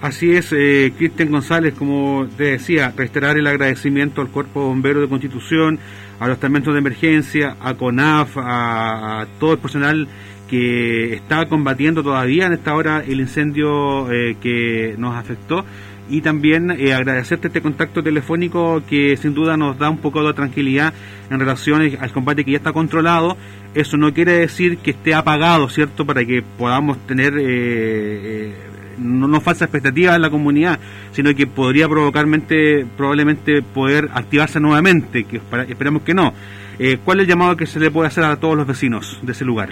[0.00, 5.08] Así es, eh, Cristian González, como te decía, reiterar el agradecimiento al Cuerpo Bombero de
[5.08, 5.80] Constitución,
[6.20, 10.06] a los estamentos de emergencia, a CONAF, a, todo el personal
[10.48, 15.64] que está combatiendo todavía en esta hora el incendio eh, que nos afectó
[16.08, 20.32] y también eh, agradecerte este contacto telefónico que sin duda nos da un poco de
[20.32, 20.92] tranquilidad
[21.30, 23.36] en relación al combate que ya está controlado.
[23.74, 26.06] Eso no quiere decir que esté apagado, ¿cierto?
[26.06, 28.54] Para que podamos tener eh,
[28.98, 30.78] no, no falsa expectativa en la comunidad,
[31.12, 36.32] sino que podría provocarmente, probablemente poder activarse nuevamente, que esperamos que no.
[36.78, 39.32] Eh, ¿Cuál es el llamado que se le puede hacer a todos los vecinos de
[39.32, 39.70] ese lugar?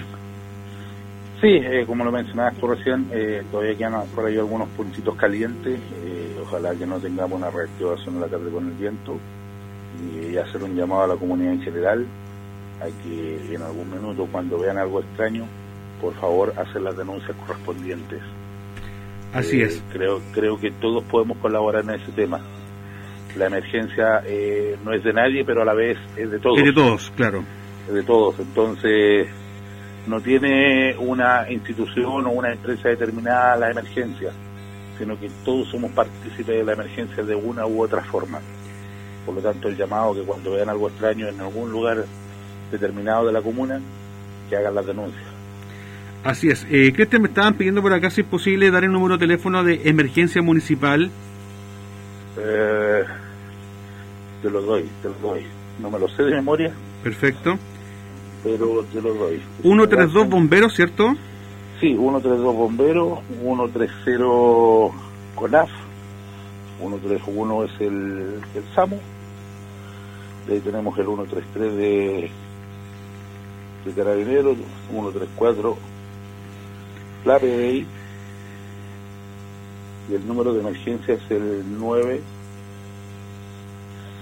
[1.39, 5.79] Sí, eh, como lo mencionabas tú recién, eh, todavía quedan por ahí algunos puntitos calientes.
[6.47, 9.17] Ojalá que no tengamos una reactivación en la tarde con el viento.
[9.99, 12.07] Y hacer un llamado a la comunidad en general
[12.81, 15.45] hay que en algún minuto, cuando vean algo extraño,
[15.99, 18.21] por favor, hacer las denuncias correspondientes.
[19.33, 19.81] Así es.
[19.91, 22.39] Creo, creo que todos podemos colaborar en ese tema.
[23.35, 26.59] La emergencia eh, no es de nadie, pero a la vez es de todos.
[26.59, 27.43] Es de todos, claro.
[27.87, 28.39] Es de todos.
[28.39, 29.27] Entonces,
[30.07, 34.31] no tiene una institución o una empresa determinada la emergencia,
[34.97, 38.39] sino que todos somos partícipes de la emergencia de una u otra forma.
[39.25, 42.05] Por lo tanto, el llamado que cuando vean algo extraño en algún lugar
[42.71, 43.79] determinado de la comuna,
[44.49, 45.23] que hagan las denuncias.
[46.23, 46.65] Así es.
[46.69, 49.63] Eh, Cristian, me estaban pidiendo por acá si es posible dar el número de teléfono
[49.63, 51.09] de emergencia municipal.
[52.37, 53.03] Eh,
[54.41, 55.45] te lo doy, te lo doy.
[55.79, 56.71] No me lo sé de memoria.
[57.03, 57.57] Perfecto.
[58.43, 59.41] Pero te lo doy.
[59.61, 61.15] 132 bomberos, ¿cierto?
[61.79, 64.23] Sí, 132 bomberos, 130
[65.35, 65.69] CONAF,
[66.79, 68.99] 131 es el, el SAMU,
[70.47, 72.31] de ahí tenemos el 133 de,
[73.85, 74.57] de Carabineros,
[74.89, 75.77] 134
[77.25, 77.85] la PDI
[80.09, 81.77] y el número de emergencia es el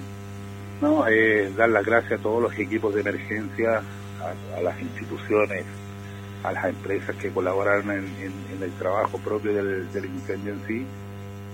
[0.80, 3.82] No, eh, dar las gracias a todos los equipos de emergencia,
[4.56, 5.64] a, las instituciones,
[6.42, 8.04] a las empresas que colaboraron en,
[8.62, 10.86] el trabajo propio del, incendio en sí.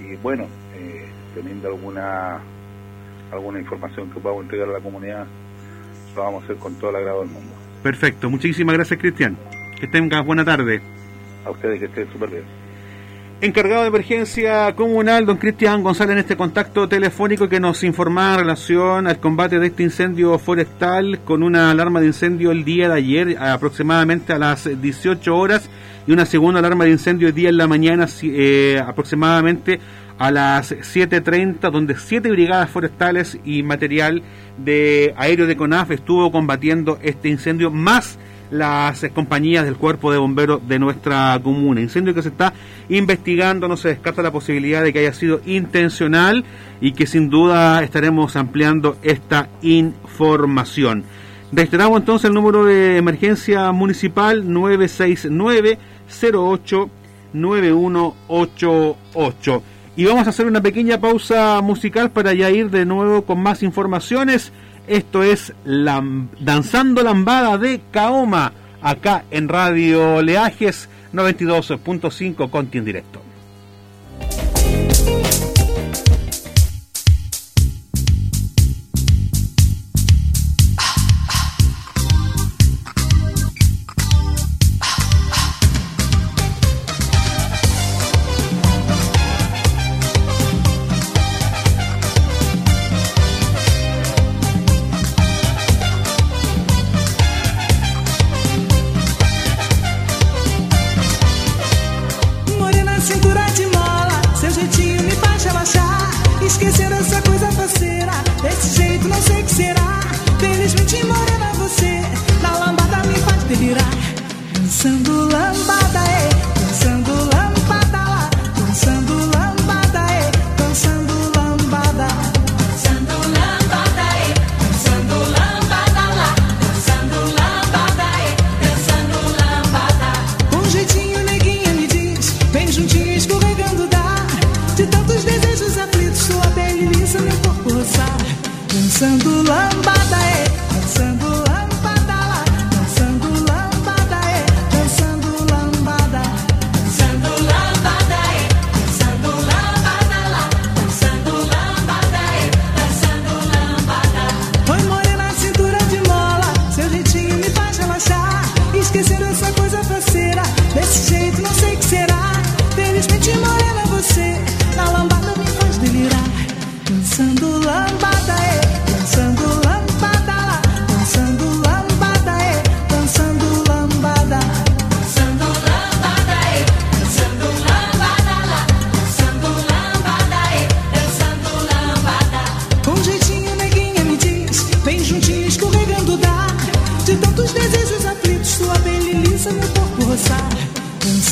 [0.01, 2.41] Y bueno, eh, teniendo alguna
[3.33, 5.27] alguna información que podamos entregar a la comunidad,
[6.15, 7.53] lo vamos a hacer con todo el agrado del mundo.
[7.83, 9.37] Perfecto, muchísimas gracias Cristian.
[9.79, 10.81] Que tengas buena tarde.
[11.45, 12.64] A ustedes que estén súper bien.
[13.45, 18.41] Encargado de emergencia comunal, don Cristian González, en este contacto telefónico que nos informaba en
[18.41, 22.95] relación al combate de este incendio forestal con una alarma de incendio el día de
[22.95, 25.69] ayer, aproximadamente a las 18 horas,
[26.07, 29.79] y una segunda alarma de incendio el día en la mañana, eh, aproximadamente
[30.17, 34.23] a las 7.30, donde siete brigadas forestales y material
[34.57, 38.19] de aéreo de CONAF estuvo combatiendo este incendio, más
[38.51, 41.81] las compañías del cuerpo de bomberos de nuestra comuna.
[41.81, 42.53] Incendio que se está
[42.89, 46.45] investigando, no se descarta la posibilidad de que haya sido intencional
[46.81, 51.05] y que sin duda estaremos ampliando esta información.
[51.53, 55.79] Reiteramos entonces el número de emergencia municipal 969
[56.33, 56.91] 08
[57.33, 59.63] 9188.
[59.97, 63.63] Y vamos a hacer una pequeña pausa musical para ya ir de nuevo con más
[63.63, 64.53] informaciones
[64.87, 66.03] Esto es la,
[66.41, 73.34] Danzando Lambada de Kaoma, acá en Radio Leajes 92.5 Conti en directo.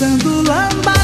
[0.02, 1.01] 生不乱吧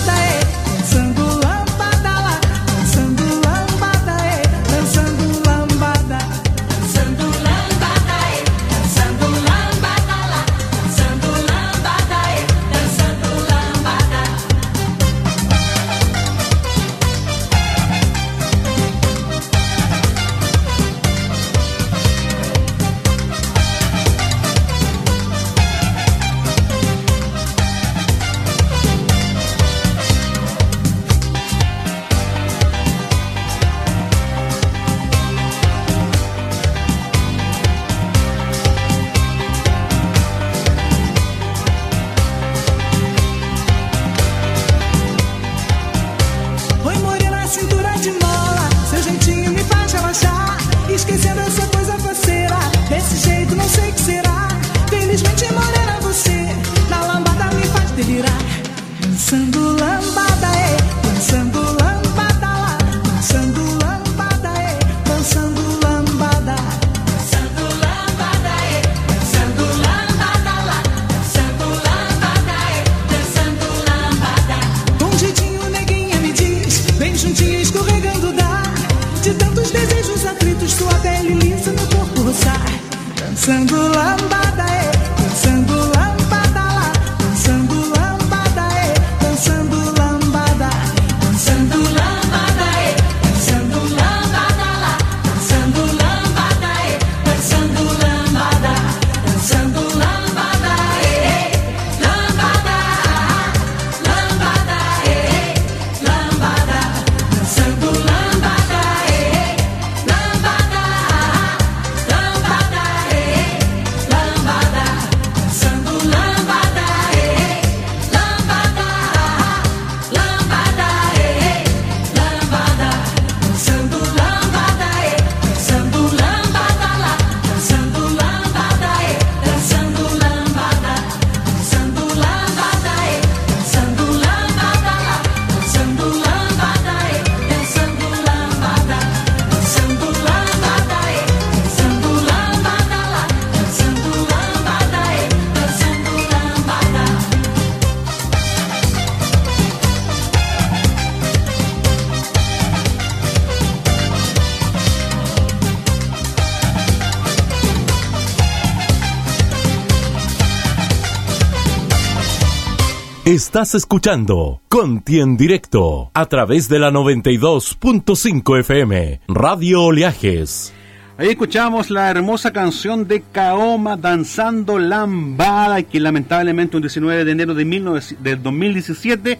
[163.28, 170.72] Estás escuchando Conti en directo a través de la 92.5 FM Radio Oleajes.
[171.18, 177.52] Ahí escuchamos la hermosa canción de Kaoma Danzando Lambada, que lamentablemente un 19 de enero
[177.52, 179.38] de, 2017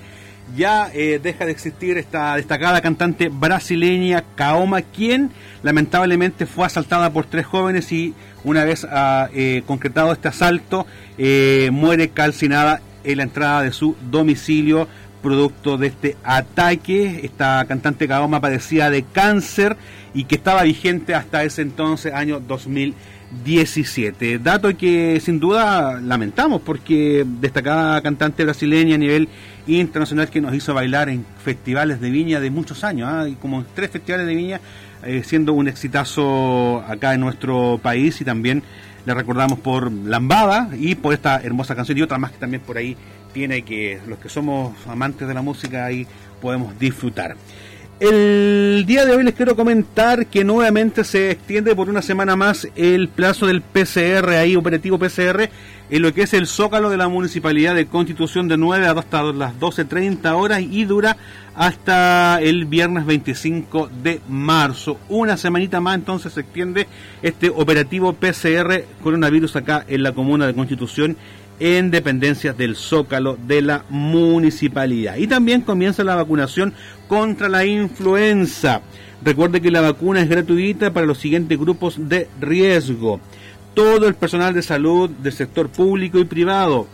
[0.54, 5.30] ya eh, deja de existir esta destacada cantante brasileña Kaoma, quien
[5.62, 8.12] lamentablemente fue asaltada por tres jóvenes y
[8.44, 10.86] una vez ah, eh, concretado este asalto
[11.16, 14.88] eh, muere calcinada en la entrada de su domicilio
[15.22, 17.20] producto de este ataque.
[17.22, 19.76] Esta cantante Kaoma padecía de cáncer
[20.14, 24.38] y que estaba vigente hasta ese entonces, año 2017.
[24.38, 29.28] Dato que sin duda lamentamos porque destacada cantante brasileña a nivel
[29.66, 33.90] internacional que nos hizo bailar en festivales de viña de muchos años, y como tres
[33.90, 34.60] festivales de viña,
[35.04, 38.62] eh, siendo un exitazo acá en nuestro país y también
[39.08, 42.76] le recordamos por Lambada y por esta hermosa canción y otra más que también por
[42.76, 42.94] ahí
[43.32, 46.06] tiene que los que somos amantes de la música ahí
[46.42, 47.34] podemos disfrutar.
[48.00, 52.68] El día de hoy les quiero comentar que nuevamente se extiende por una semana más
[52.76, 55.50] el plazo del PCR, ahí operativo PCR,
[55.90, 59.24] en lo que es el zócalo de la Municipalidad de Constitución de 9 a hasta
[59.32, 61.16] las 12.30 horas y dura
[61.56, 65.00] hasta el viernes 25 de marzo.
[65.08, 66.86] Una semanita más entonces se extiende
[67.20, 71.16] este operativo PCR coronavirus acá en la comuna de Constitución
[71.60, 75.16] en dependencias del Zócalo de la municipalidad.
[75.16, 76.74] Y también comienza la vacunación
[77.08, 78.82] contra la influenza.
[79.24, 83.20] Recuerde que la vacuna es gratuita para los siguientes grupos de riesgo.
[83.74, 86.86] Todo el personal de salud del sector público y privado,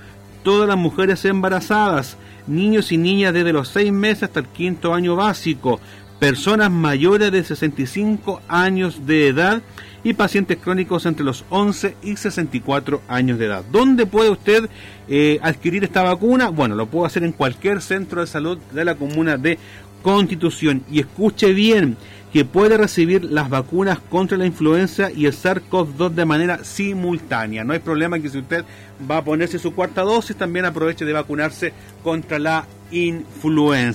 [0.43, 5.17] todas las mujeres embarazadas, niños y niñas desde los 6 meses hasta el quinto año
[5.17, 5.81] básico,
[6.19, 9.63] personas mayores de 65 años de edad
[10.03, 13.65] y pacientes crónicos entre los 11 y 64 años de edad.
[13.71, 14.69] ¿Dónde puede usted
[15.09, 16.51] eh, adquirir esta vacuna?
[16.51, 19.59] Bueno, lo puede hacer en cualquier centro de salud de la comuna de
[20.03, 20.83] Constitución.
[20.91, 21.97] Y escuche bien,
[22.35, 27.63] que puede recibir las vacunas contra la influenza y el SARS-CoV-2 de manera simultánea.
[27.63, 28.65] No hay problema que si usted
[29.09, 32.84] va a ponerse su cuarta dosis, también aproveche de vacunarse contra la influenza.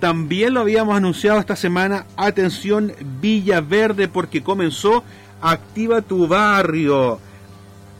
[0.01, 5.05] También lo habíamos anunciado esta semana, atención Villa Verde porque comenzó
[5.41, 7.19] Activa tu barrio.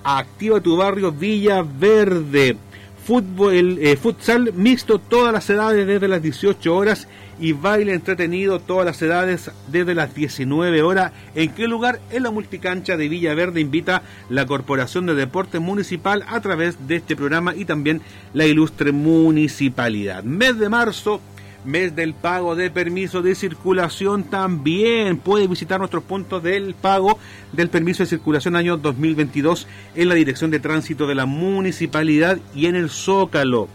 [0.04, 2.58] Activa tu barrio Villa Verde
[3.04, 7.08] fútbol, eh, futsal mixto todas las edades desde las 18 horas
[7.42, 11.12] y baile entretenido todas las edades desde las 19 horas.
[11.34, 12.00] ¿En qué lugar?
[12.12, 17.16] En la multicancha de Villaverde invita la Corporación de Deporte Municipal a través de este
[17.16, 18.02] programa y también
[18.34, 20.24] la ilustre municipalidad.
[20.24, 21.20] Mes de marzo
[21.66, 27.20] mes del pago de permiso de circulación también puede visitar nuestros puntos del pago
[27.52, 32.66] del permiso de circulación año 2022 en la Dirección de Tránsito de la Municipalidad y
[32.66, 33.68] en el Zócalo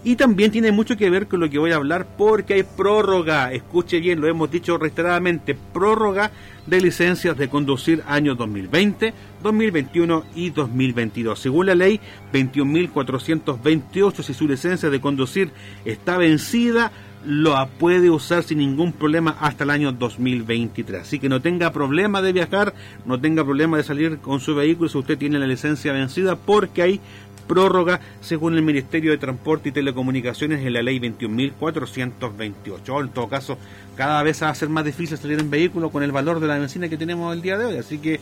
[0.03, 3.53] Y también tiene mucho que ver con lo que voy a hablar porque hay prórroga,
[3.53, 6.31] escuche bien, lo hemos dicho reiteradamente, prórroga
[6.65, 11.39] de licencias de conducir años 2020, 2021 y 2022.
[11.39, 11.99] Según la ley
[12.33, 15.51] 21.428, si su licencia de conducir
[15.85, 16.91] está vencida,
[17.25, 21.01] lo puede usar sin ningún problema hasta el año 2023.
[21.01, 22.73] Así que no tenga problema de viajar,
[23.05, 26.81] no tenga problema de salir con su vehículo si usted tiene la licencia vencida, porque
[26.81, 27.01] hay
[27.47, 33.01] prórroga según el Ministerio de Transporte y Telecomunicaciones en la ley 21.428.
[33.01, 33.57] En todo caso,
[33.95, 36.57] cada vez va a ser más difícil salir en vehículo con el valor de la
[36.57, 37.77] benzina que tenemos el día de hoy.
[37.77, 38.19] Así que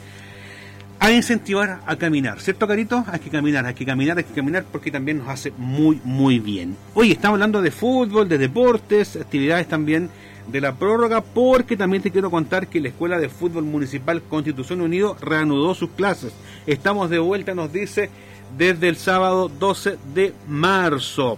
[0.99, 3.03] a incentivar a caminar, ¿cierto, Carito?
[3.07, 6.39] Hay que caminar, hay que caminar, hay que caminar porque también nos hace muy, muy
[6.39, 6.77] bien.
[6.93, 10.09] Hoy estamos hablando de fútbol, de deportes, actividades también
[10.47, 14.81] de la prórroga, porque también te quiero contar que la Escuela de Fútbol Municipal Constitución
[14.81, 16.33] Unido reanudó sus clases.
[16.67, 18.09] Estamos de vuelta, nos dice,
[18.57, 21.37] desde el sábado 12 de marzo.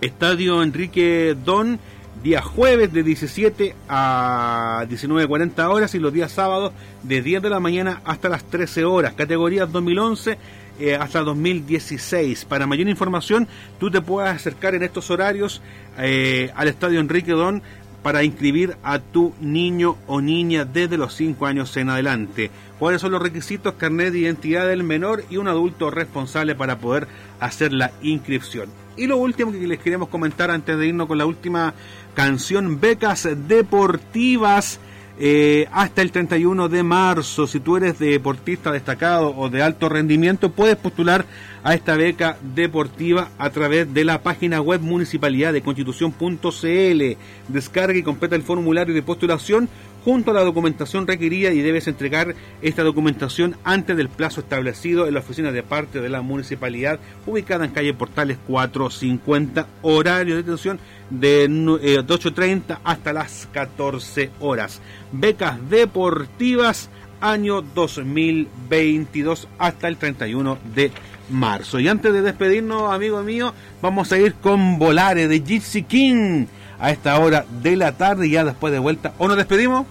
[0.00, 1.78] Estadio Enrique Don
[2.22, 7.60] día jueves de 17 a 19.40 horas y los días sábados de 10 de la
[7.60, 9.14] mañana hasta las 13 horas.
[9.14, 10.38] Categorías 2011
[10.80, 12.44] eh, hasta 2016.
[12.44, 13.48] Para mayor información,
[13.80, 15.60] tú te puedes acercar en estos horarios
[15.98, 17.62] eh, al Estadio Enrique Don
[18.02, 22.50] para inscribir a tu niño o niña desde los 5 años en adelante.
[22.78, 23.74] ¿Cuáles son los requisitos?
[23.74, 27.08] Carnet de identidad del menor y un adulto responsable para poder
[27.40, 28.68] hacer la inscripción.
[28.96, 31.74] Y lo último que les queremos comentar antes de irnos con la última
[32.14, 34.80] canción, becas deportivas.
[35.20, 37.48] Eh, hasta el 31 de marzo.
[37.48, 41.26] Si tú eres deportista destacado o de alto rendimiento, puedes postular
[41.68, 47.02] a esta beca deportiva a través de la página web municipalidad de constitución.cl.
[47.48, 49.68] Descarga y completa el formulario de postulación
[50.02, 55.12] junto a la documentación requerida y debes entregar esta documentación antes del plazo establecido en
[55.12, 60.80] la oficina de parte de la municipalidad ubicada en calle Portales 450, horario de detención
[61.10, 64.80] de 8.30 eh, hasta las 14 horas.
[65.12, 66.88] Becas deportivas
[67.20, 70.92] año 2022 hasta el 31 de
[71.30, 71.78] marzo.
[71.78, 76.46] Y antes de despedirnos, amigo mío, vamos a ir con Volare de Gypsy King
[76.80, 79.12] a esta hora de la tarde y ya después de vuelta.
[79.18, 79.86] ¿O nos despedimos?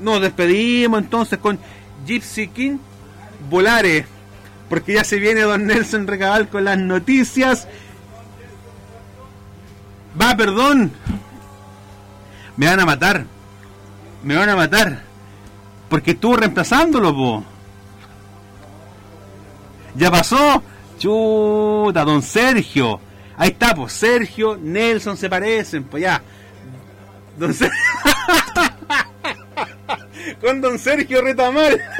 [0.00, 1.58] Nos despedimos entonces con
[2.06, 2.78] Gypsy King
[3.50, 4.06] Volare,
[4.68, 7.68] porque ya se viene don Nelson Recabal con las noticias.
[10.20, 10.92] Va, perdón.
[12.56, 13.24] Me van a matar.
[14.22, 15.02] Me van a matar.
[15.88, 17.44] Porque estuvo reemplazándolo.
[19.98, 20.62] Ya pasó.
[20.98, 23.00] Chuta, don Sergio.
[23.36, 26.22] Ahí está, pues Sergio, Nelson se parecen, pues ya.
[27.36, 27.54] Don.
[30.40, 31.80] Con don Sergio Retamal.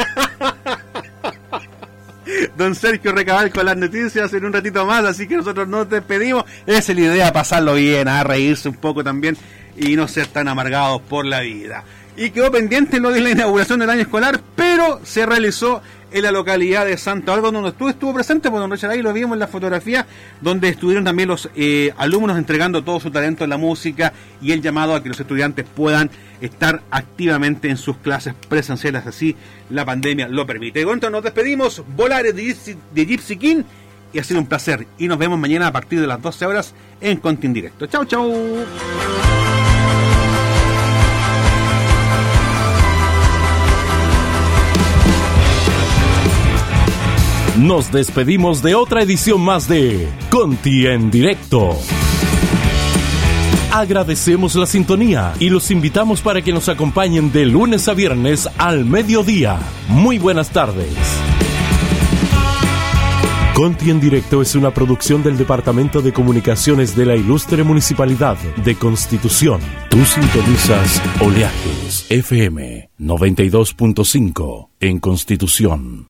[2.56, 6.44] Don Sergio Recabal con las noticias en un ratito más, así que nosotros nos despedimos.
[6.66, 9.34] Es la idea, pasarlo bien, a reírse un poco también
[9.76, 11.84] y no ser tan amargados por la vida.
[12.18, 16.32] Y quedó pendiente lo de la inauguración del año escolar, pero se realizó en la
[16.32, 19.38] localidad de Santo Algo, donde estuvo, estuvo presente, pues don Richard ahí lo vimos en
[19.38, 20.04] la fotografía,
[20.40, 24.12] donde estuvieron también los eh, alumnos entregando todo su talento en la música
[24.42, 26.10] y el llamado a que los estudiantes puedan
[26.40, 29.36] estar activamente en sus clases presenciales, así
[29.70, 30.80] la pandemia lo permite.
[30.80, 33.62] Y bueno, nos despedimos, Volares de Gypsy King,
[34.12, 34.88] y ha sido un placer.
[34.98, 37.86] Y nos vemos mañana a partir de las 12 horas en Contin Directo.
[37.86, 38.66] Chau, chau.
[47.58, 51.76] Nos despedimos de otra edición más de Conti en directo.
[53.72, 58.84] Agradecemos la sintonía y los invitamos para que nos acompañen de lunes a viernes al
[58.84, 59.58] mediodía.
[59.88, 60.86] Muy buenas tardes.
[63.54, 68.76] Conti en directo es una producción del Departamento de Comunicaciones de la Ilustre Municipalidad de
[68.76, 69.60] Constitución.
[69.90, 76.06] Tú sintonizas Oleajes FM 92.5 en Constitución.